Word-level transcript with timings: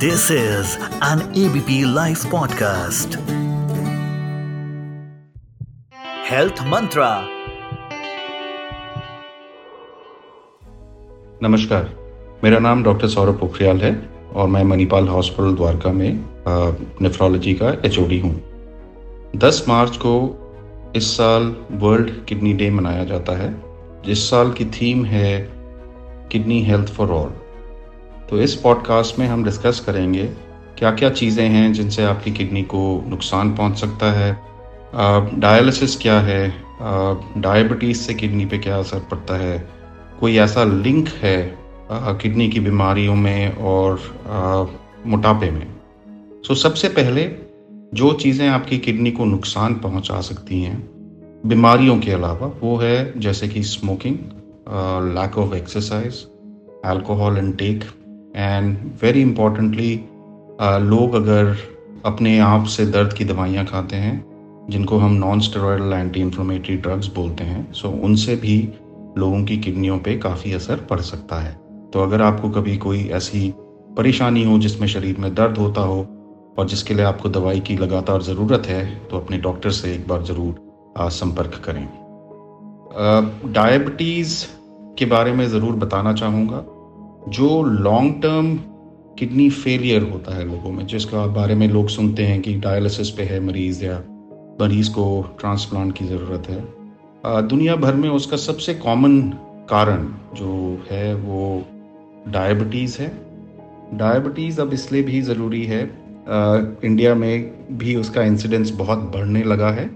This 0.00 0.30
is 0.30 0.78
an 1.02 1.20
ABP 1.36 1.84
Life 1.84 2.22
podcast. 2.34 3.16
Health 6.28 6.62
Mantra. 6.64 7.08
नमस्कार 11.42 11.90
मेरा 12.44 12.58
नाम 12.58 12.84
डॉक्टर 12.84 13.08
सौरभ 13.08 13.38
पोखरियाल 13.40 13.80
है 13.80 13.92
और 14.34 14.48
मैं 14.48 14.64
मणिपाल 14.64 15.08
हॉस्पिटल 15.08 15.54
द्वारका 15.56 15.92
में 15.92 16.24
नेफ्रोलॉजी 17.02 17.54
का 17.54 17.70
एचओडी 17.86 18.20
हूँ 18.20 18.34
10 19.38 19.62
मार्च 19.68 19.96
को 20.06 20.14
इस 20.96 21.16
साल 21.16 21.54
वर्ल्ड 21.84 22.10
किडनी 22.28 22.52
डे 22.62 22.70
मनाया 22.70 23.04
जाता 23.04 23.36
है 23.42 23.52
जिस 24.06 24.28
साल 24.30 24.52
की 24.52 24.64
थीम 24.80 25.04
है 25.14 25.38
किडनी 26.32 26.62
हेल्थ 26.62 26.94
फॉर 26.94 27.10
ऑल 27.20 27.32
तो 28.30 28.40
इस 28.40 28.54
पॉडकास्ट 28.54 29.18
में 29.18 29.26
हम 29.26 29.44
डिस्कस 29.44 29.80
करेंगे 29.80 30.24
क्या 30.78 30.90
क्या 30.90 31.10
चीज़ें 31.10 31.48
हैं 31.48 31.72
जिनसे 31.72 32.04
आपकी 32.04 32.32
किडनी 32.32 32.62
को 32.62 33.04
नुकसान 33.08 33.50
पहुँच 33.56 33.78
सकता 33.78 34.12
है 34.12 34.32
डायलिसिस 35.40 35.96
क्या 35.96 36.20
है 36.20 36.48
डायबिटीज़ 37.38 37.98
से 37.98 38.14
किडनी 38.14 38.44
पे 38.46 38.58
क्या 38.58 38.78
असर 38.78 38.98
पड़ता 38.98 39.36
है, 39.36 39.68
कोई 40.20 40.36
ऐसा 40.36 40.64
लिंक 40.64 41.08
है 41.08 41.58
किडनी 41.92 42.48
की 42.48 42.60
बीमारियों 42.60 43.14
में 43.14 43.56
और 43.56 44.00
मोटापे 45.06 45.50
में। 45.50 45.66
सो 46.46 46.54
सबसे 46.54 46.88
पहले 46.88 47.30
जो 47.94 48.12
चीज़ें 48.12 48.48
आपकी 48.48 48.78
किडनी 48.78 49.10
को 49.10 49.24
नुकसान 49.24 49.74
पहुँचा 49.74 50.20
सकती 50.20 50.62
हैं, 50.62 50.78
बीमारियों 51.46 51.98
के 51.98 52.12
अलावा 52.12 52.52
वो 52.60 52.76
है 52.76 53.20
जैसे 53.20 53.48
कि 53.48 53.62
smoking 53.62 54.16
lack 55.18 55.38
of 55.38 55.54
exercise 55.54 56.26
alcohol 56.84 57.38
intake 57.38 57.84
and 58.34 58.76
very 59.02 59.20
importantly 59.22 59.94
लोग 60.82 61.14
अगर 61.14 61.56
अपने 62.04 62.38
आप 62.40 62.64
से 62.66 62.86
दर्द 62.88 63.12
की 63.12 63.24
दवाइयाँ 63.24 63.64
खाते 63.66 63.96
हैं, 63.96 64.24
जिनको 64.70 64.98
हम 64.98 65.12
non 65.14 65.40
steroidal 65.40 65.92
anti 65.92 66.20
inflammatory 66.20 66.76
drugs 66.76 67.06
बोलते 67.14 67.44
हैं 67.44 67.72
सो 67.72 67.88
उनसे 68.00 68.36
भी 68.36 68.56
लोगों 69.18 69.42
की 69.44 69.56
किडनियों 69.58 69.98
पे 69.98 70.16
काफ़ी 70.18 70.52
असर 70.54 70.86
पड़ 70.90 71.00
सकता 71.02 71.40
है। 71.40 71.52
तो 71.92 72.02
अगर 72.02 72.22
आपको 72.22 72.50
कभी 72.50 72.76
कोई 72.76 73.04
ऐसी 73.12 73.52
परेशानी 73.96 74.44
हो 74.44 74.58
जिसमें 74.58 74.86
शरीर 74.88 75.16
में 75.18 75.34
दर्द 75.34 75.58
होता 75.58 75.80
हो 75.82 76.00
और 76.58 76.66
जिसके 76.68 76.94
लिए 76.94 77.04
आपको 77.04 77.28
दवाई 77.28 77.60
की 77.60 77.76
लगातार 77.76 78.22
ज़रूरत 78.22 78.66
है 78.66 78.84
तो 79.06 79.16
अपने 79.16 79.38
डॉक्टर 79.38 79.70
से 79.72 79.94
एक 79.94 80.06
बार 80.08 80.22
ज़रूर 80.24 80.68
संपर्क 81.12 81.60
करें। 81.64 81.86
डायबिटीज़ 83.52 84.44
के 84.98 85.06
बारे 85.06 85.32
में 85.32 85.46
ज़रूर 85.48 85.74
बताना 85.76 86.12
चाहूँगा। 86.14 86.64
जो 87.28 87.62
लॉन्ग 87.62 88.14
टर्म 88.22 88.54
किडनी 89.18 89.48
फेलियर 89.50 90.02
होता 90.02 90.34
है 90.36 90.44
लोगों 90.44 90.70
में, 90.72 90.86
जिसका 90.86 91.26
बारे 91.26 91.54
में 91.54 91.66
लोग 91.68 91.88
सुनते 91.88 92.22
हैं 92.22 92.40
कि 92.42 92.54
डायलिसिस 92.54 93.10
पे 93.10 93.22
है 93.22 93.40
मरीज़ 93.40 93.84
या 93.84 93.98
मरीज़ 94.60 94.90
को 94.90 95.04
ट्रांसप्लांट 95.40 95.92
की 95.96 96.04
ज़रूरत 96.04 96.48
है। 96.48 96.60
दुनिया 97.48 97.74
भर 97.76 97.94
में 97.94 98.08
उसका 98.08 98.36
सबसे 98.36 98.74
कॉमन 98.74 99.20
कारण 99.70 100.06
जो 100.34 100.82
है 100.90 101.14
वो 101.14 101.64
डायबिटीज़ 102.28 102.96
है। 103.02 103.08
डायबिटीज़ 103.94 104.60
अब 104.60 104.72
इसलिए 104.72 105.02
भी 105.02 105.20
ज़रूरी 105.22 105.64
है 105.64 105.82
इंडिया 106.84 107.14
में 107.14 107.52
भी 107.78 107.96
उसका 107.96 108.22
इंसिडेंस 108.22 108.70
बहुत 108.70 108.98
बढ़ने 108.98 109.42
लगा 109.44 109.70
है 109.70 109.90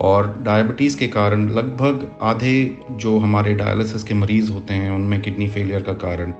और 0.00 0.34
डायबिटीज़ 0.42 0.98
के 0.98 1.06
कारण 1.08 1.48
लगभग 1.48 2.10
आधे 2.22 2.54
जो 2.92 3.18
हमारे 3.18 3.54
डायलिसिस 3.54 4.04
के 4.04 4.14
मरीज़ 4.14 4.52
होते 4.52 4.74
हैं, 4.74 4.90
उनमें 4.90 5.20
किडनी 5.22 5.48
फेलियर 5.48 5.82
का 5.82 5.92
कारण 5.92 6.32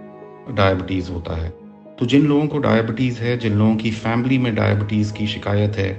डायबिटीज़ 0.51 1.11
होता 1.11 1.37
है। 1.37 1.48
तो 1.98 2.06
जिन 2.06 2.27
लोगों 2.27 2.47
को 2.47 2.59
डायबिटीज़ 2.59 3.20
है 3.20 3.37
जिन 3.39 3.53
लोगों 3.53 3.75
की 3.77 3.91
फैमिली 3.91 4.39
में 4.39 4.55
डायबिटीज़ 4.55 5.12
की 5.12 5.27
शिकायत 5.27 5.77
है 5.77 5.91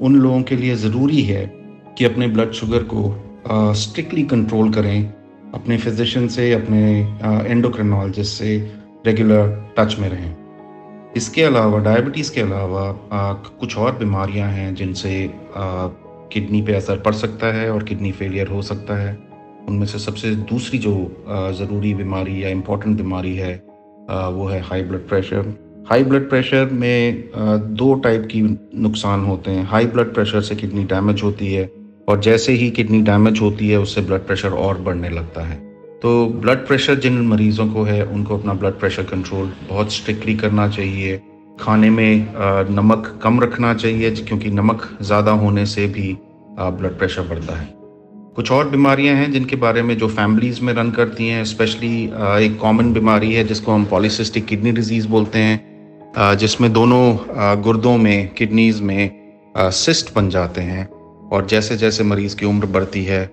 उन 0.00 0.16
लोगों 0.16 0.42
के 0.42 0.56
लिए 0.56 0.74
ज़रूरी 0.76 1.22
है 1.22 1.44
कि 1.98 2.04
अपने 2.04 2.26
ब्लड 2.28 2.50
शुगर 2.52 2.82
को 2.84 3.72
स्ट्रिक्टली 3.74 4.22
कंट्रोल 4.22 4.72
करें। 4.72 5.12
अपने 5.54 5.76
फिजिशियन 5.76 6.26
से 6.28 6.52
अपने 6.52 6.80
एंडोक्रिनोलॉजिस्ट 7.46 8.38
से 8.38 8.56
रेगुलर 9.06 9.74
टच 9.78 9.96
में 9.98 10.08
रहें। 10.08 10.34
इसके 11.16 11.42
अलावा 11.42 11.78
डायबिटीज़ 11.78 12.32
के 12.34 12.40
अलावा 12.40 12.88
आ, 13.12 13.32
कुछ 13.32 13.76
और 13.76 13.96
बीमारियाँ 13.98 14.50
हैं 14.50 14.74
जिनसे 14.74 15.30
किडनी 15.56 16.62
पे 16.62 16.74
असर 16.74 16.96
पड़ 16.96 17.14
सकता 17.14 17.52
है 17.54 17.70
और 17.70 17.82
किडनी 17.82 18.12
फेलियर 18.12 18.48
हो 18.48 18.62
सकता 18.62 18.96
है। 18.96 19.18
उनमें 19.68 19.86
से 19.86 19.98
सबसे 19.98 20.34
दूसरी 20.46 20.78
जो 20.78 20.92
ज़रूरी 21.58 21.94
बीमारी 21.94 22.42
या 22.44 22.48
इम्पोर्टेंट 22.48 22.96
बीमारी 22.96 23.34
है 23.36 23.54
वो 24.08 24.46
है 24.46 24.60
high 24.62 24.82
blood 24.82 25.08
pressure 25.08 25.54
high 25.90 26.04
blood 26.04 26.28
pressure 26.28 26.70
में 26.72 27.30
दो 27.76 27.92
टाइप 27.94 28.26
की 28.26 28.40
नुकसान 28.76 29.24
होते 29.24 29.50
हैं. 29.50 29.64
हाई 29.64 29.86
ब्लड 29.86 30.12
प्रेशर 30.14 30.40
से 30.40 30.56
किडनी 30.56 30.84
डैमेज 30.84 31.22
होती 31.22 31.52
है 31.52 31.70
और 32.08 32.20
जैसे 32.20 32.52
ही 32.52 32.70
किडनी 32.70 33.00
डैमेज 33.02 33.40
होती 33.40 33.68
है, 33.68 33.78
उससे 33.78 34.00
ब्लड 34.00 34.26
प्रेशर 34.26 34.50
और 34.50 34.80
बढ़ने 34.80 35.10
लगता 35.10 35.42
है. 35.42 35.56
तो 36.02 36.26
ब्लड 36.26 36.66
प्रेशर 36.66 36.94
जिन 36.96 37.20
मरीजों 37.26 37.66
को 37.68 37.82
है, 37.82 38.04
उनको 38.04 38.38
अपना 38.38 38.54
ब्लड 38.54 38.78
प्रेशर 38.80 39.02
कंट्रोल 39.04 39.52
बहुत 39.68 39.92
स्ट्रिक्टली 39.92 40.34
करना 40.34 40.68
चाहिए. 40.68 41.20
खाने 41.60 41.90
में 41.90 42.28
नमक 42.70 43.18
कम 43.22 43.40
रखना 43.40 43.74
चाहिए, 43.74 44.10
क्योंकि 44.12 44.50
नमक 44.50 44.88
ज़्यादा 45.02 45.32
होने 45.34 45.66
से 45.66 45.86
भी 45.88 46.16
ब्लड 46.58 46.98
प्रेशर 46.98 47.22
बढ़ता 47.22 47.56
है. 47.56 47.75
कुछ 48.36 48.50
और 48.52 48.68
बीमारियाँ 48.68 49.14
हैं 49.16 49.30
जिनके 49.32 49.56
बारे 49.56 49.82
में 49.82 49.96
जो 49.98 50.08
फैमिलीज़ 50.08 50.60
में 50.62 50.72
रन 50.74 50.90
करती 50.90 51.28
हैं 51.28 51.44
स्पेशली 51.44 52.02
एक 52.44 52.58
कॉमन 52.60 52.92
बीमारी 52.92 53.32
है 53.34 53.44
जिसको 53.44 53.72
हम 53.72 53.84
पॉलीसिस्टिक 53.84 54.44
किडनी 54.46 54.72
डिज़ीज़ 54.72 55.06
बोलते 55.08 55.38
हैं 55.38 56.36
जिसमें 56.38 56.72
दोनों 56.72 57.62
गुर्दों 57.62 57.96
में 57.98 58.34
किडनीज 58.34 58.80
में 58.80 59.10
सिस्ट 59.56 60.14
बन 60.14 60.28
जाते 60.30 60.60
हैं। 60.60 60.86
और 61.32 61.46
जैसे 61.46 61.76
जैसे 61.76 62.04
मरीज़ 62.04 62.36
की 62.36 62.46
उम्र 62.46 62.66
बढ़ती 62.66 63.04
है 63.04 63.24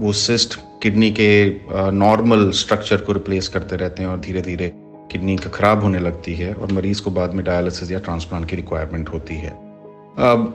वो 0.00 0.12
सिस्ट 0.12 0.58
किडनी 0.82 1.10
के 1.10 1.30
नॉर्मल 1.92 2.50
स्ट्रक्चर 2.54 2.96
को 2.96 3.12
रिप्लेस 3.12 3.48
करते 3.48 3.76
रहते 3.76 4.02
हैं 4.02 4.10
और 4.10 4.20
धीरे 4.20 4.42
धीरे 4.42 4.72
किडनी 5.12 5.36
का 5.36 5.50
ख़राब 5.50 5.82
होने 5.82 5.98
लगती 5.98 6.34
है 6.34 6.52
और 6.54 6.72
मरीज़ 6.72 7.02
को 7.02 7.10
बाद 7.10 7.34
में 7.34 7.44
डायलिसिस 7.44 7.90
या 7.92 7.98
ट्रांसप्लांट 8.00 8.48
की 8.50 8.56
रिक्वायरमेंट 8.56 9.08
होती 9.08 9.36
है। 9.36 9.58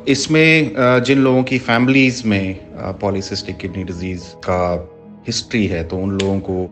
इसमें 0.10 0.74
जिन 1.04 1.20
लोगों 1.20 1.44
की 1.44 1.58
फैमिलीज़ 1.60 2.28
में 2.28 2.98
पॉलीसिस्टिक 3.02 3.58
किडनी 3.58 3.84
डिज़ीज़ 3.84 4.24
का 4.40 4.88
हिस्ट्री 5.28 5.66
है 5.68 5.84
तो 5.84 5.98
उन 5.98 6.12
लोगों 6.12 6.40
को 6.40 6.68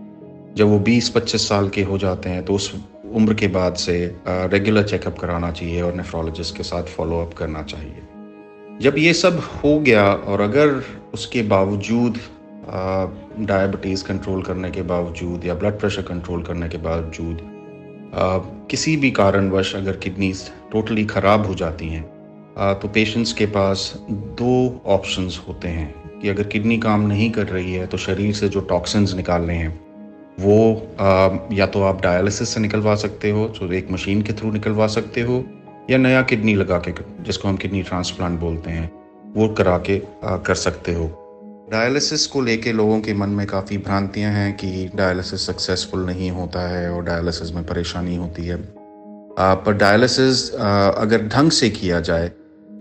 जब 0.57 0.67
वो 0.67 0.79
20-25 0.79 1.47
साल 1.49 1.69
के 1.69 1.83
हो 1.83 1.97
जाते 1.97 2.29
हैं 2.29 2.43
तो 2.45 2.53
उस 2.53 2.73
उम्र 3.13 3.33
के 3.33 3.47
बाद 3.47 3.75
से 3.75 3.95
रेगुलर 4.27 4.83
चेकअप 4.83 5.17
कराना 5.19 5.51
चाहिए 5.51 5.81
और 5.81 5.93
नेफ्रोलॉजिस्ट 5.93 6.57
के 6.57 6.63
साथ 6.63 6.83
फॉलोअप 6.83 7.33
करना 7.33 7.63
चाहिए। 7.63 8.77
जब 8.81 8.97
ये 8.97 9.13
सब 9.13 9.39
हो 9.55 9.79
गया 9.79 10.05
और 10.13 10.41
अगर 10.41 10.83
उसके 11.13 11.41
बावजूद 11.47 12.17
डायबिटीज़ 13.39 14.03
कंट्रोल 14.03 14.41
करने 14.41 14.71
के 14.71 14.81
बावजूद 14.81 15.45
या 15.45 15.53
ब्लड 15.53 15.79
प्रेशर 15.79 16.01
कंट्रोल 16.01 16.43
करने 16.43 16.69
के 16.69 16.77
बावजूद 16.77 17.37
किसी 18.71 18.95
भी 18.97 19.11
कारणवश 19.11 19.75
अगर 19.75 19.97
किडनीज 19.97 20.49
टोटली 20.71 21.05
ख़राब 21.05 21.45
हो 21.45 21.53
जाती 21.55 21.87
हैं 21.89 22.12
तो 22.59 22.87
पेशेंट्स 22.87 23.33
के 23.33 23.45
पास 23.45 23.93
दो 24.11 24.81
ऑप्शंस 24.85 25.41
होते 25.47 25.67
हैं 25.67 26.19
कि 26.19 26.29
अगर 26.29 26.43
किडनी 26.43 26.77
काम 26.77 27.01
नहीं 27.01 27.31
कर 27.31 27.47
रही 27.47 27.73
है 27.73 27.87
तो 27.87 27.97
शरीर 27.97 28.33
से 28.33 28.49
जो 28.49 28.59
टॉक्सिन्स 28.59 29.13
निकालने 29.13 29.53
हैं 29.53 29.81
वो 30.39 30.87
आ, 30.99 31.29
या 31.51 31.65
तो 31.65 31.83
आप 31.83 32.01
डायलिसिस 32.01 32.49
से 32.49 32.59
निकलवा 32.59 32.95
सकते 32.95 33.29
हो 33.29 33.47
तो 33.47 33.73
एक 33.73 33.91
मशीन 33.91 34.21
के 34.21 34.33
थ्रू 34.33 34.51
निकलवा 34.51 34.87
सकते 34.87 35.21
हो 35.21 35.45
या 35.89 35.97
नया 35.97 36.21
किडनी 36.21 36.55
लगा 36.55 36.77
के 36.77 36.93
जिसको 37.23 37.47
हम 37.47 37.57
किडनी 37.57 37.83
ट्रांसप्लांट 37.83 38.39
बोलते 38.39 38.71
हैं 38.71 38.91
वो 39.35 39.47
करा 39.47 39.77
के 39.77 40.01
आ, 40.23 40.37
कर 40.37 40.55
सकते 40.55 40.93
हो। 40.93 41.19
डायलिसिस 41.71 42.27
को 42.27 42.41
लेके 42.41 42.71
लोगों 42.71 43.01
के 43.01 43.13
मन 43.13 43.29
में 43.29 43.47
काफ़ी 43.47 43.77
भ्रांतियाँ 43.77 44.31
हैं 44.31 44.57
कि 44.57 44.91
डायलिसिस 44.95 45.45
सक्सेसफुल 45.45 46.05
नहीं 46.05 46.31
होता 46.31 46.69
है 46.69 46.91
और 46.91 47.03
डायलिसिस 47.03 47.53
में 47.53 47.65
परेशानी 47.65 48.15
होती 48.15 48.45
है। 48.45 48.55
आ, 49.39 49.53
पर 49.53 49.73
डायलिसिस 49.73 50.51
अगर 50.53 51.27
ढंग 51.27 51.51
से 51.51 51.69
किया 51.69 51.99
जाए 51.99 52.31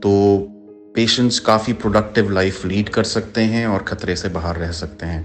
तो 0.02 0.10
पेशेंट्स 0.94 1.38
काफ़ी 1.38 1.72
प्रोडक्टिव 1.72 2.30
लाइफ 2.30 2.64
लीड 2.66 2.88
कर 2.88 3.04
सकते 3.04 3.40
हैं 3.40 3.66
और 3.66 3.82
ख़तरे 3.82 4.16
से 4.16 4.28
बाहर 4.28 4.56
रह 4.56 4.70
सकते 4.70 5.06
हैं। 5.06 5.24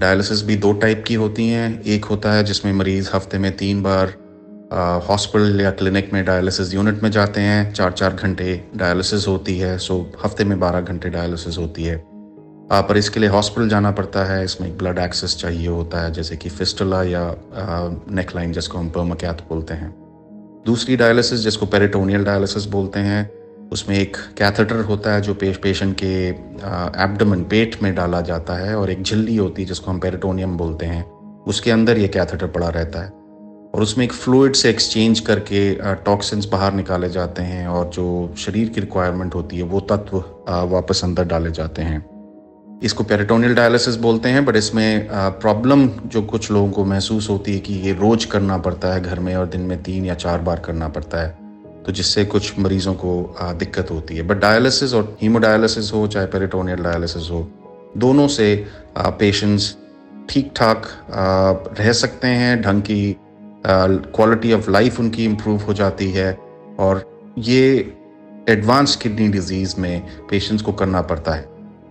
डायलिसिस 0.00 0.42
भी 0.42 0.56
दो 0.56 0.72
टाइप 0.72 1.04
की 1.06 1.14
होती 1.14 1.48
हैं। 1.48 1.82
एक 1.82 2.04
होता 2.04 2.32
है 2.32 2.44
जिसमें 2.44 2.72
मरीज़ 2.72 3.10
हफ़्ते 3.14 3.38
में 3.38 3.56
तीन 3.56 3.82
बार 3.82 4.14
हॉस्पिटल 5.08 5.60
या 5.60 5.70
क्लिनिक 5.70 6.12
में 6.12 6.24
डायलिसिस 6.24 6.74
यूनिट 6.74 7.02
में 7.02 7.10
जाते 7.10 7.40
हैं। 7.40 7.72
चार 7.72 7.92
चार 7.92 8.14
घंटे 8.14 8.60
डायलिसिस 8.76 9.28
होती 9.28 9.58
है 9.58 9.78
सो 9.78 10.12
हफ़्ते 10.24 10.44
में 10.44 10.58
बारह 10.60 10.80
घंटे 10.80 11.08
डायलिसिस 11.08 11.58
होती 11.58 11.84
है। 11.84 11.96
आ, 12.72 12.80
पर 12.80 12.96
इसके 12.96 13.20
लिए 13.20 13.28
हॉस्पिटल 13.28 13.68
जाना 13.68 13.90
पड़ता 13.90 14.24
है। 14.24 14.44
इसमें 14.44 14.68
एक 14.68 14.76
ब्लड 14.78 14.98
एक्सेस 14.98 15.36
चाहिए 15.36 15.68
होता 15.68 16.02
है 16.02 16.12
जैसे 16.12 16.36
कि 16.36 16.48
फिस्टला 16.48 17.02
या 17.02 17.22
नेकलाइन 18.10 18.52
जिसको 18.52 18.78
हम 18.78 18.88
पर्माकैथ 18.90 19.48
बोलते 19.48 19.74
हैं। 19.74 19.94
दूसरी 20.66 20.96
डायलिसिस 20.96 21.40
जिसको 21.40 21.66
पेरिटोनियल 21.66 22.24
डायलिसिस 22.24 22.64
बोलते 22.66 23.00
हैं 23.00 23.35
उसमें 23.72 23.98
एक 23.98 24.16
कैथेटर 24.38 24.80
होता 24.80 25.12
है 25.14 25.20
जो 25.20 25.34
पेश 25.34 25.56
पेशेंट 25.56 25.94
के 26.02 26.28
एब्डमन 27.04 27.42
पेट 27.42 27.76
में 27.82 27.94
डाला 27.94 28.20
जाता 28.20 28.54
है 28.54 28.74
और 28.76 28.90
एक 28.90 29.02
झिल्ली 29.02 29.36
होती 29.36 29.62
है 29.62 29.68
जिसको 29.68 29.90
हम 29.90 29.98
पेरिटोनियम 29.98 30.56
बोलते 30.56 30.86
हैं। 30.86 31.04
उसके 31.44 31.70
अंदर 31.70 31.98
ये 31.98 32.08
कैथेटर 32.08 32.46
पड़ा 32.46 32.68
रहता 32.68 33.02
है 33.02 33.08
और 33.74 33.82
उसमें 33.82 34.04
एक 34.04 34.12
फ्लूड 34.12 34.54
से 34.54 34.70
एक्सचेंज 34.70 35.20
करके 35.20 35.72
टॉक्सिन्स 36.04 36.46
बाहर 36.46 36.72
निकाले 36.72 37.08
जाते 37.08 37.42
हैं 37.42 37.66
और 37.68 37.88
जो 37.88 38.34
शरीर 38.38 38.68
की 38.68 38.80
रिक्वायरमेंट 38.80 39.34
होती 39.34 39.56
है 39.56 39.62
वो 39.62 39.80
तत्व 39.80 40.18
वापस 40.72 41.00
अंदर 41.04 41.24
डाले 41.24 41.50
जाते 41.50 41.82
हैं। 41.82 42.04
इसको 42.82 43.04
पेरिटोनियल 43.04 43.54
डायलिसिस 43.54 43.96
बोलते 43.96 44.28
हैं 44.28 44.44
बट 44.44 44.56
इसमें 44.56 45.08
प्रॉब्लम 45.12 45.88
जो 45.88 46.22
कुछ 46.22 46.50
लोगों 46.50 46.70
को 46.70 46.84
महसूस 46.84 47.28
होती 47.30 47.54
है 47.54 47.60
कि 47.60 47.74
ये 47.74 47.92
रोज 47.92 48.24
करना 48.24 48.58
पड़ता 48.58 48.92
है 48.94 49.02
घर 49.02 49.20
में 49.20 49.34
और 49.36 49.46
दिन 49.46 49.60
में 49.60 49.82
तीन 49.82 50.04
या 50.04 50.14
चार 50.14 50.40
बार 50.40 50.60
करना 50.60 50.88
पड़ता 50.88 51.22
है। 51.22 51.45
तो 51.86 51.92
जिससे 51.92 52.24
कुछ 52.24 52.58
मरीजों 52.58 52.94
को 52.94 53.34
दिक्कत 53.58 53.90
होती 53.90 54.16
है। 54.16 54.22
बट 54.22 54.36
डायलिसिस 54.36 54.94
और 54.94 55.16
हीमोडायलिसिस 55.22 55.92
हो, 55.94 56.06
चाहे 56.06 56.26
पेरिटोनियल 56.26 56.78
डायलिसिस 56.78 57.30
हो, 57.30 57.48
दोनों 57.96 58.26
से 58.28 58.66
पेशेंट्स 58.98 59.74
ठीक 60.28 60.50
ठाक 60.56 60.86
रह 61.78 61.92
सकते 61.92 62.28
हैं। 62.28 62.60
ढंग 62.62 62.82
की 62.82 63.16
क्वालिटी 63.66 64.52
ऑफ़ 64.52 64.70
लाइफ 64.70 64.98
उनकी 65.00 65.24
इम्प्रूव 65.24 65.62
हो 65.62 65.74
जाती 65.74 66.10
है। 66.12 66.32
और 66.78 67.04
ये 67.38 67.92
एडवांस 68.48 68.96
किडनी 68.96 69.28
डिज़ीज़ 69.28 69.74
में 69.78 70.02
पेशेंट्स 70.30 70.64
को 70.64 70.72
करना 70.72 71.02
पड़ता 71.02 71.34
है। 71.34 71.42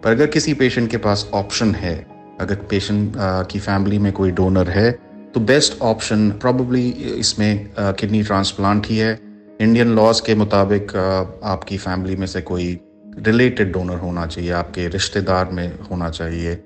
पर 0.04 0.12
अगर 0.12 0.28
किसी 0.28 0.54
पेशेंट 0.54 0.90
के 0.92 0.98
पास 0.98 1.30
ऑप्शन 1.34 1.74
है, 1.76 1.96
अगर 2.40 2.56
पेशेंट 2.70 3.14
की 3.52 3.60
फैमिली 3.60 3.98
में 4.00 4.12
कोई 4.14 4.32
डोनर 4.32 4.70
है 4.70 4.92
तो 5.34 5.40
बेस्ट 5.42 5.82
ऑप्शन 5.82 6.30
प्रॉब्ली 6.32 6.90
इसमें 7.20 7.68
किडनी 7.80 8.22
ट्रांसप्लांट 8.24 8.88
ही 8.88 8.98
है। 8.98 9.14
इंडियन 9.62 9.96
लॉज 9.96 10.20
के 10.20 10.34
मुताबिक 10.36 10.96
आपकी 11.46 11.78
फैमिली 11.78 12.16
में 12.16 12.26
से 12.28 12.42
कोई 12.42 12.66
रिलेटेड 13.18 13.72
डोनर 13.74 13.98
होना 13.98 14.26
चाहिए, 14.26 14.50
आपके 14.52 14.88
रिश्तेदार 14.88 15.50
में 15.52 15.80
होना 15.92 16.10
चाहिए, 16.10 16.58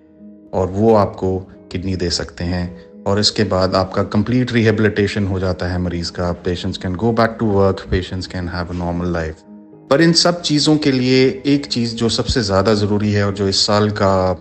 और 0.54 0.68
वो 0.68 0.94
आपको 0.96 1.38
किडनी 1.72 1.96
दे 1.96 2.10
सकते 2.12 2.44
हैं। 2.44 3.04
और 3.08 3.20
इसके 3.20 3.44
बाद 3.46 3.76
आपका 3.76 4.04
कंप्लीट 4.06 4.52
रिहेबिलिटेशन 4.54 5.28
हो 5.28 5.40
जाता 5.40 5.66
है 5.66 5.78
मरीज़ 5.80 6.12
का। 6.12 6.32
Patients 6.46 6.78
can 6.78 6.96
go 6.96 7.12
back 7.12 7.36
to 7.40 7.46
work 7.48 7.86
patients 7.92 8.28
can 8.28 8.48
have 8.50 8.70
a 8.70 8.74
normal 8.76 9.12
life 9.14 9.44
पर 9.92 10.02
इन 10.02 10.14
सब 10.14 10.42
चीज़ों 10.42 10.76
के 10.78 10.92
लिए 10.92 11.22
एक 11.48 11.66
चीज़ 11.68 11.96
जो 11.96 12.10
सबसे 12.10 12.42
ज़्यादा 12.44 12.74
ज़रूरी 12.76 13.12
है, 13.12 13.26
और 13.26 13.34
जो 13.34 13.48
इस 13.48 13.66
साल 13.66 13.90
का 14.02 14.32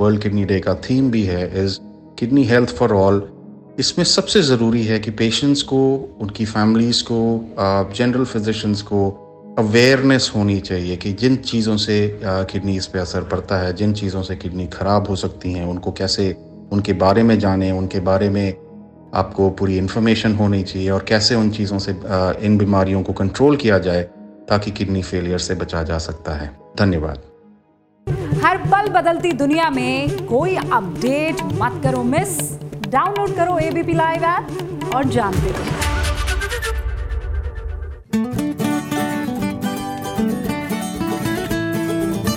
वर्ल्ड 0.00 0.22
किडनी 0.22 0.44
डे 0.44 0.60
का 0.60 0.74
थीम 0.88 1.10
भी 1.10 1.22
है 1.24 1.64
is 1.64 1.78
kidney 2.18 2.44
health 2.44 2.76
for 2.76 2.92
all 2.94 3.20
इसमें 3.78 4.04
सबसे 4.04 4.40
ज़रूरी 4.42 4.82
है 4.84 4.98
कि 4.98 5.10
पेशेंट्स 5.10 5.62
को, 5.62 5.80
उनकी 6.20 6.44
फैमिलीज़ 6.44 7.02
को 7.10 7.18
जनरल 7.96 8.24
फिजिशंस 8.24 8.82
को 8.82 9.10
अवेयरनेस 9.58 10.30
होनी 10.36 10.58
चाहिए 10.60 10.96
कि 10.96 11.12
जिन 11.12 11.36
चीज़ों 11.36 11.76
से 11.76 11.98
किडनीज 12.22 12.86
पे 12.86 12.98
असर 12.98 13.22
पड़ता 13.24 13.58
है, 13.58 13.72
जिन 13.72 13.92
चीज़ों 13.92 14.22
से 14.22 14.36
किडनी 14.36 14.66
ख़राब 14.66 15.08
हो 15.08 15.16
सकती 15.16 15.52
हैं, 15.52 15.66
उनको 15.66 15.92
कैसे, 15.92 16.36
उनके 16.72 16.92
बारे 16.92 17.22
में 17.22 17.38
जाने, 17.38 17.70
उनके 17.72 18.00
बारे 18.00 18.30
में 18.30 18.54
आपको 19.14 19.48
पूरी 19.50 19.78
इन्फॉर्मेशन 19.78 20.34
होनी 20.34 20.62
चाहिए 20.62 20.90
और 20.90 21.04
कैसे 21.08 21.34
उन 21.34 21.50
चीज़ों 21.50 21.78
से 21.78 21.96
इन 22.46 22.58
बीमारियों 22.58 23.02
को 23.02 23.12
कंट्रोल 23.12 23.56
किया 23.56 23.78
जाए 23.78 24.02
ताकि 24.48 24.70
किडनी 24.70 25.02
फेलियर 25.02 25.38
से 25.38 25.54
बचा 25.54 25.82
जा 25.82 25.98
सकता 25.98 26.34
है। 26.34 26.56
धन्यवाद। 26.78 27.22
हर 28.44 28.58
पल 28.64 28.88
बदलती 28.92 29.32
दुनिया 29.38 29.70
में 29.70 30.26
कोई 30.26 30.56
अपडेट 30.56 31.42
मत 31.54 31.80
करो 31.84 32.02
मिस 32.04 32.38
डाउनलोड 32.92 33.34
करो 33.36 33.58
एबीपी 33.68 33.92
लाइव 33.94 34.24
ऐप 34.24 34.94
और 34.94 35.04
जानते 35.16 35.52
रहो 35.56 35.86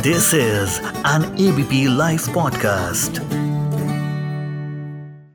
this 0.01 0.33
is 0.33 0.80
an 1.07 1.36
ABP 1.48 1.86
live 1.98 2.19
podcast. 2.36 3.31